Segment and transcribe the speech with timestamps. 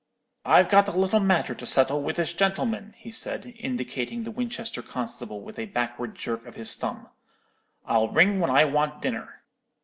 [0.45, 4.81] "'I've got a little matter to settle with this gentleman,' he said, indicating the Winchester
[4.81, 7.07] constable with a backward jerk of his thumb;
[7.85, 9.43] 'I'll ring when I want dinner.'